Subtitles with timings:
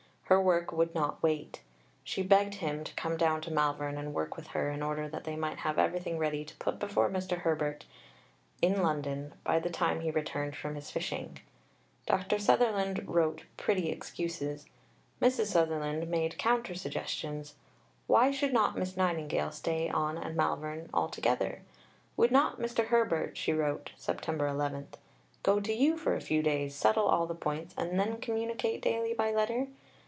[0.25, 1.59] Her work would not wait.
[2.05, 5.25] She begged him to come down to Malvern and work with her in order that
[5.25, 7.39] they might have everything ready to put before Mr.
[7.39, 7.83] Herbert
[8.61, 11.39] in London by the time he returned from his fishing.
[12.05, 12.39] Dr.
[12.39, 14.67] Sutherland wrote pretty excuses.
[15.21, 15.47] Mrs.
[15.47, 17.55] Sutherland made counter suggestions.
[18.07, 21.61] Why should not Miss Nightingale stay on at Malvern altogether?
[22.15, 22.85] "Would not Mr.
[22.85, 24.29] Herbert," she wrote (Sept.
[24.39, 24.87] 11),
[25.43, 29.13] "go to you for a few days, settle all the points, and then communicate daily
[29.13, 29.67] by letter?